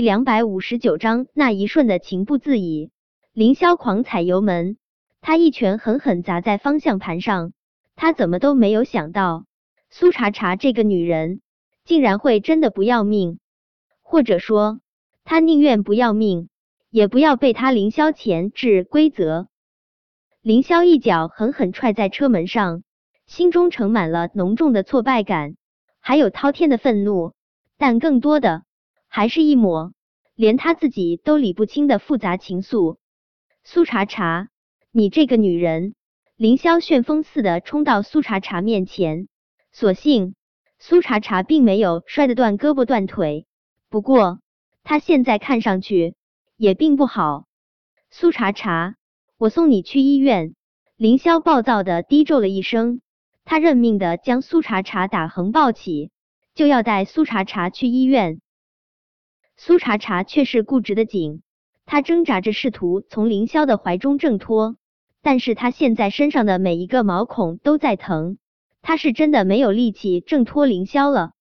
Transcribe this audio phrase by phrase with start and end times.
[0.00, 2.90] 两百五十九章，那一瞬的情不自已。
[3.32, 4.76] 凌霄狂踩油门，
[5.20, 7.52] 他一拳狠狠砸在方向盘上。
[7.96, 9.44] 他怎么都没有想到，
[9.90, 11.40] 苏茶茶这个女人
[11.84, 13.38] 竟然会真的不要命，
[14.02, 14.80] 或者说，
[15.24, 16.48] 他宁愿不要命，
[16.90, 19.48] 也不要被他凌霄钳制规则。
[20.40, 22.82] 凌霄一脚狠狠踹在车门上，
[23.26, 25.56] 心中盛满了浓重的挫败感，
[26.00, 27.34] 还有滔天的愤怒，
[27.76, 28.62] 但更多的。
[29.12, 29.92] 还是一抹
[30.36, 32.96] 连他自己都理不清的复杂情愫。
[33.64, 34.48] 苏茶茶，
[34.92, 35.94] 你这个女人！
[36.36, 39.26] 凌霄旋风似的冲到苏茶茶面前，
[39.72, 40.36] 所幸
[40.78, 43.46] 苏茶茶并没有摔得断胳膊断腿，
[43.88, 44.38] 不过
[44.84, 46.14] 他现在看上去
[46.56, 47.46] 也并不好。
[48.10, 48.94] 苏茶茶，
[49.38, 50.54] 我送你去医院！
[50.96, 53.00] 凌霄暴躁的低咒了一声，
[53.44, 56.12] 他认命的将苏茶茶打横抱起，
[56.54, 58.40] 就要带苏茶茶去医院。
[59.62, 61.42] 苏茶茶却是固执的紧，
[61.84, 64.78] 他挣扎着试图从凌霄的怀中挣脱，
[65.20, 68.38] 但是他现在身上的每一个毛孔都在疼，
[68.80, 71.32] 他是真的没有力气挣脱凌霄了，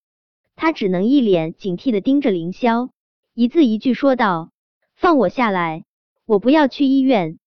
[0.58, 2.90] 他只能一脸警惕的盯着凌霄，
[3.34, 4.52] 一字一句说道
[4.98, 5.86] ：“放我下来，
[6.26, 7.40] 我不要去医院。”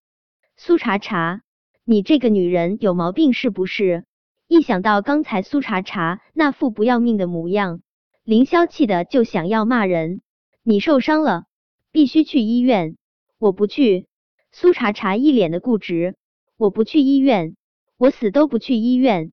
[0.56, 1.42] 苏茶茶，
[1.84, 4.06] 你这个女人有毛病是不是？
[4.48, 7.82] 一想到刚才苏茶茶那副不要命的模样，
[8.24, 10.22] 凌霄气的就想要骂人。
[10.64, 11.46] 你受伤了，
[11.90, 12.96] 必须去医院。
[13.38, 14.06] 我不去。
[14.52, 16.14] 苏茶茶一脸的固执，
[16.56, 17.56] 我不去医院，
[17.96, 19.32] 我死都不去医院。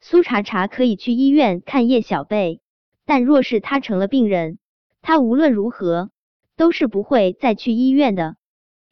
[0.00, 2.60] 苏茶茶可以去医院看叶小贝，
[3.04, 4.58] 但若是他成了病人，
[5.02, 6.10] 他无论如何
[6.56, 8.36] 都是不会再去医院的。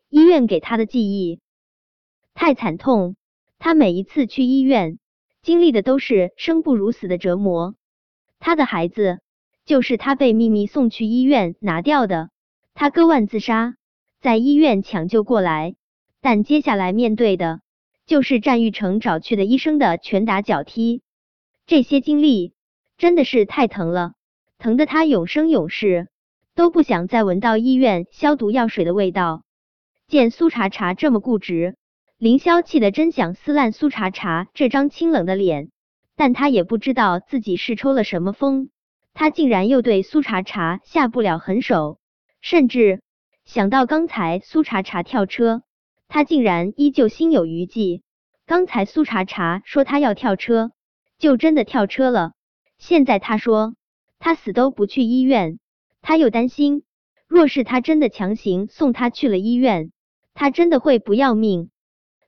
[0.09, 1.41] 医院给他的记忆
[2.35, 3.17] 太惨痛，
[3.59, 5.01] 他每一次去医院
[5.43, 7.75] 经历的都是生不如死的折磨。
[8.39, 9.24] 他的孩子。
[9.65, 12.31] 就是他被秘密送去医院拿掉的，
[12.75, 13.77] 他割腕自杀，
[14.21, 15.75] 在医院抢救过来，
[16.21, 17.61] 但接下来面对的
[18.07, 21.03] 就是战玉成找去的医生的拳打脚踢，
[21.67, 22.53] 这些经历
[22.99, 24.13] 真的是太疼了，
[24.59, 26.09] 疼的他永生永世
[26.55, 29.43] 都不想再闻到医院消毒药水的味道。
[30.07, 31.77] 见苏茶茶这么固执，
[32.19, 35.71] 凌霄气得真想撕烂苏茶茶这张清冷的脸，
[36.17, 38.69] 但他也不知道自己是抽了什么风。
[39.15, 41.99] 他竟然又对苏茶茶下不了狠手，
[42.41, 43.01] 甚至
[43.45, 45.63] 想到刚才苏茶茶跳车，
[46.09, 48.03] 他竟然依旧心有余悸。
[48.45, 50.73] 刚才苏茶茶说他要跳车，
[51.17, 52.33] 就真的跳车了。
[52.77, 53.77] 现在他说
[54.19, 55.61] 他死都不去医院，
[56.03, 56.83] 他又担心，
[57.29, 59.93] 若是他真的强行送他去了医院，
[60.35, 61.71] 他真的会不要命。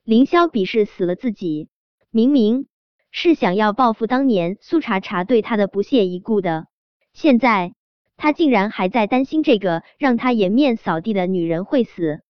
[0.04, 1.68] 凌霄鄙视死了自己，
[2.10, 2.68] 明明
[3.10, 6.68] 是想要报复当年苏茶茶对他的不屑一顾的。
[7.16, 7.72] 现在
[8.18, 12.20] 他竟然还在担心这个让他颜面扫地的女人会死！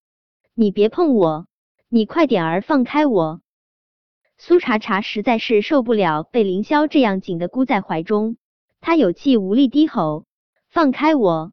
[0.55, 1.49] 你别碰我，
[1.89, 3.41] 你快点儿放开我！
[4.39, 8.37] 苏茶茶实在是受不了被凌霄这样紧的箍在怀中，
[8.81, 10.25] 他有气无力低吼
[10.71, 11.53] ：“放开我！”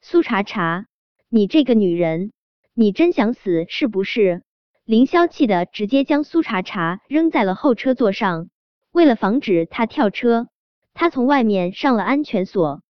[0.00, 0.86] 苏茶茶，
[1.28, 2.30] 你这个女人，
[2.72, 4.44] 你真想死是不是？
[4.84, 8.48] 凌霄气的直接将苏茶茶扔在了后车座上，
[8.92, 10.46] 为了防止他跳车。
[10.94, 12.82] 他从外面上了安全锁，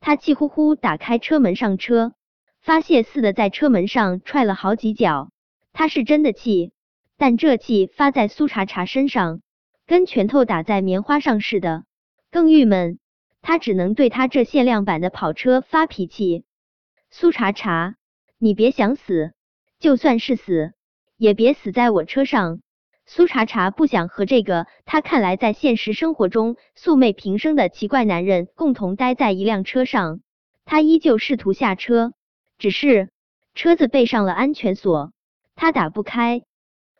[0.00, 2.12] 他气呼呼打开车门上车，
[2.60, 5.30] 发泄似的在车门上踹了好几脚。
[5.72, 6.72] 他是真的气，
[7.16, 9.40] 但这气发在苏茶茶身上，
[9.86, 11.84] 跟拳头打在棉花上似的，
[12.30, 12.98] 更郁闷。
[13.42, 16.44] 他只能对他这限量版的跑车发脾气。
[17.10, 17.94] 苏茶茶，
[18.38, 19.32] 你别想死，
[19.78, 20.72] 就算是死，
[21.16, 22.60] 也别死在我车上。
[23.08, 30.20] 苏茶茶不想和这个他看来在现实生活中素昧平生的奇怪男人共同待在一辆车上，
[30.64, 32.14] 他依旧试图下车，
[32.58, 33.10] 只是
[33.54, 35.12] 车子背上了安全锁，
[35.54, 36.42] 他打不开。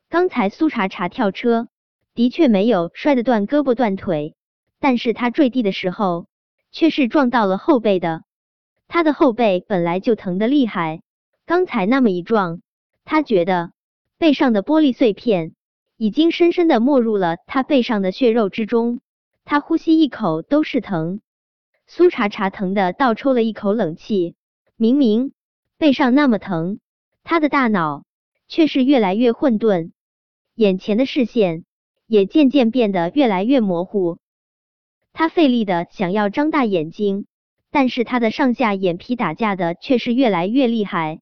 [0.09, 1.67] 刚才苏茶茶跳车
[2.15, 4.37] 的确没有摔得断胳膊断腿，
[4.79, 6.29] 但是他坠地的时候
[6.71, 8.23] 却是撞到了后背的，
[8.87, 11.03] 他的后背本来就疼得厉害，
[11.47, 12.61] 刚才那么一撞，
[13.05, 13.73] 他觉得
[14.19, 15.56] 背上的玻璃碎片。
[15.99, 19.01] 已经深深的没入了他背上的血肉之中，
[19.47, 21.23] 他呼吸一口都是疼。
[21.87, 24.35] 苏茶茶疼的倒抽了一口冷气，
[24.77, 25.33] 明明
[25.79, 26.81] 背上那么疼，
[27.25, 28.05] 他的大脑
[28.47, 29.93] 却是越来越混沌，
[30.55, 31.65] 眼前的视线
[32.07, 34.19] 也渐渐变得越来越模糊。
[35.15, 37.25] 他费力的想要张大眼睛，
[37.71, 41.21] 但是他的上下眼皮打架的却是越来越厉害。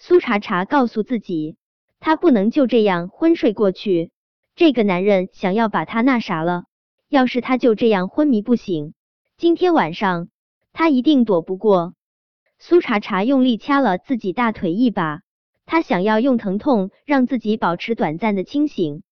[0.00, 1.58] 苏茶茶告诉自己。
[2.00, 4.10] 他不能就这样昏睡过去，
[4.56, 6.64] 这个男人想要把他那啥了。
[7.08, 8.94] 要是他就这样昏迷不醒，
[9.36, 10.28] 今天晚上
[10.72, 11.94] 他一定躲不过。
[12.58, 15.20] 苏茶茶用力掐了自己大腿一把，
[15.66, 19.02] 他想要用疼痛让自己保持短暂的清醒，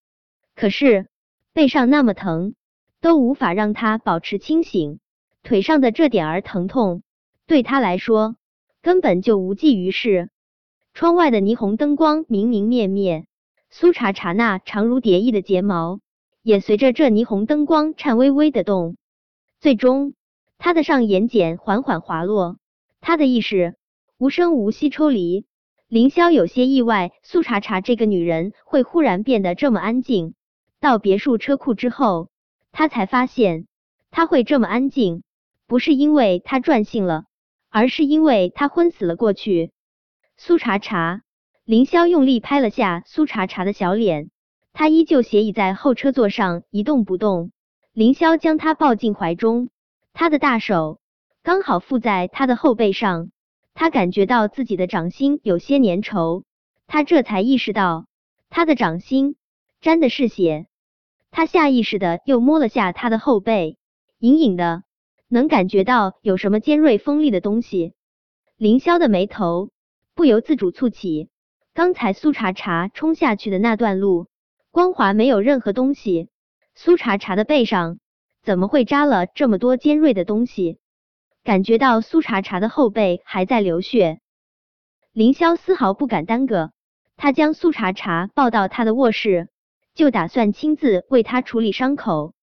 [0.54, 1.08] 可是
[1.52, 2.54] 背上那么疼，
[3.00, 5.00] 都无法让他保持清醒。
[5.42, 7.02] 腿上的这点儿疼痛，
[7.46, 8.36] 对他来说
[8.80, 10.30] 根本就无济于事。
[10.98, 13.24] 窗外的霓虹灯光明明灭灭，
[13.70, 16.00] 苏茶茶那长如蝶翼的睫毛
[16.42, 18.96] 也随着这霓虹灯光颤巍巍的动。
[19.60, 20.14] 最终，
[20.58, 22.56] 他的上眼睑缓缓滑落，
[23.00, 23.76] 他的意识
[24.18, 25.46] 无声无息抽离。
[25.86, 30.34] 凌霄有些意外，苏茶茶这个女人会忽然变得这么安静。
[30.80, 32.28] 到别墅车库之后，
[32.72, 33.68] 他才发现
[34.10, 35.22] 她会这么安静，
[35.68, 37.26] 不是因为她转性了，
[37.70, 39.70] 而是因为她昏死了过去。
[40.40, 41.22] 苏茶茶，
[41.64, 44.30] 凌霄用力拍了下苏茶茶的小脸，
[44.72, 47.50] 他依旧斜倚在后车座上一动不动。
[47.92, 49.68] 凌霄将他抱进怀中，
[50.12, 51.00] 他的大手
[51.42, 53.32] 刚好附在他的后背上，
[53.74, 56.44] 他感觉到自己的掌心有些粘稠，
[56.86, 58.06] 他这才意识到
[58.48, 59.34] 他的掌心
[59.80, 60.68] 沾的是血，
[61.32, 63.76] 他下意识的又摸了下他的后背，
[64.20, 64.84] 隐隐的
[65.26, 67.94] 能感觉到有什么尖锐锋利的东西。
[68.56, 69.70] 凌霄的眉头。
[70.18, 71.28] 不由自主蹙起，
[71.74, 74.26] 刚才苏茶茶冲下去的那段路，
[74.72, 76.28] 光滑没有任何东西。
[76.74, 78.00] 苏茶茶的背上
[78.42, 80.80] 怎么会扎了这么多尖锐的东西？
[81.44, 84.18] 感觉到苏茶茶的后背还在流血，
[85.12, 86.72] 凌霄丝毫不敢耽搁，
[87.16, 89.48] 他将苏茶茶抱到他的卧室，
[89.94, 92.34] 就打算亲自为他处理伤口。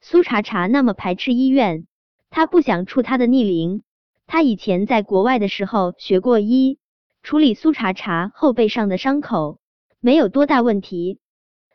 [0.00, 1.86] 苏茶茶那么排斥医院，
[2.30, 3.84] 他不想触他的逆鳞。
[4.26, 6.80] 他以前在国外的时候学过医。
[7.22, 9.60] 处理苏茶茶后背上的伤口
[10.00, 11.20] 没有多大问题。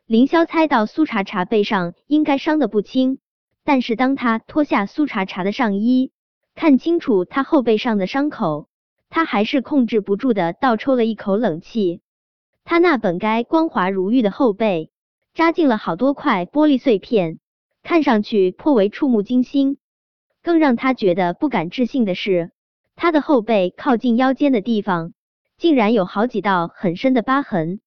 [0.05, 3.19] 凌霄猜到苏茶茶背上应该伤的不轻，
[3.63, 6.11] 但是当他脱下苏茶茶的上衣，
[6.53, 8.67] 看清楚他后背上的伤口，
[9.09, 12.01] 他还是控制不住的倒抽了一口冷气。
[12.65, 14.91] 他那本该光滑如玉的后背，
[15.33, 17.39] 扎进了好多块玻璃碎片，
[17.83, 19.77] 看上去颇为触目惊心。
[20.43, 22.51] 更让他觉得不敢置信的是，
[22.97, 25.13] 他的后背靠近腰间的地方。
[25.57, 27.79] 竟然有好几道很深的疤痕，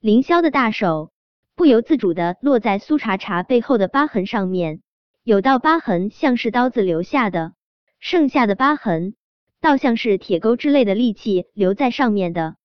[0.00, 1.12] 凌霄的大手
[1.54, 4.80] 不由自主的落在苏茶茶背后的疤痕上面，
[5.22, 7.52] 有道疤痕像是刀子留下的，
[8.00, 9.14] 剩下的疤痕
[9.60, 12.56] 倒像是铁钩之类的利器留在上面的。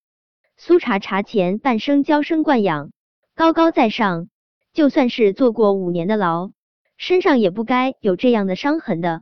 [0.58, 2.92] 苏茶茶前半生娇生惯养，
[3.36, 4.30] 高高在上，
[4.74, 6.50] 就算是坐过五年的牢，
[6.98, 9.22] 身上也不该有这样的伤痕的。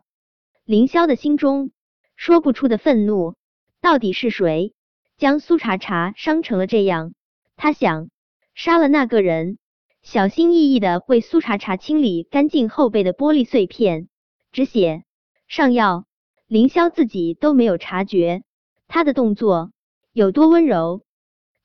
[0.63, 1.71] 凌霄的心中
[2.15, 3.35] 说不出的愤怒，
[3.81, 4.73] 到底是谁？
[5.17, 7.15] 将苏茶茶伤成了这样，
[7.55, 8.09] 他想
[8.53, 9.57] 杀了那个人，
[10.03, 14.09] 小心翼翼的为苏茶茶清理干净后背的玻璃碎片，
[14.51, 15.03] 止血、
[15.47, 16.05] 上药。
[16.45, 18.43] 凌霄自己都没有察觉
[18.87, 19.71] 他的动作
[20.13, 21.01] 有多温柔。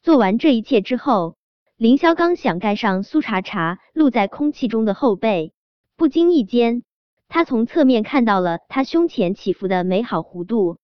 [0.02, 1.36] 做完这一切之后，
[1.76, 5.52] 凌霄刚想盖上苏茶茶露在空气中的后背，
[5.94, 6.82] 不经意间，
[7.28, 10.78] 他从侧面看到了他胸前起伏的美好弧度。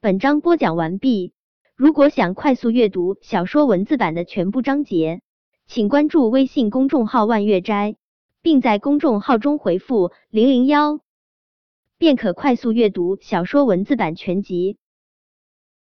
[0.00, 1.32] 本章播讲完毕。
[1.80, 5.22] 如果想快速阅读小说文字版的全部章节，
[5.66, 7.96] 请关注微信公众号万月斋，
[8.42, 11.00] 并在公众号中回复零零幺，
[11.96, 14.76] 便可快速阅读小说文字版全集。